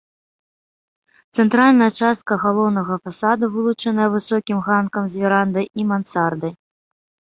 Цэнтральная 1.41 1.89
частка 2.05 2.33
галоўнага 2.45 2.97
фасада 3.09 3.45
вылучаная 3.57 4.09
высокім 4.15 4.57
ганкам 4.69 5.03
з 5.17 5.23
верандай 5.25 5.65
і 5.83 5.91
мансардай. 5.91 6.53